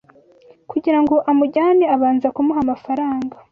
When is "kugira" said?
0.71-0.99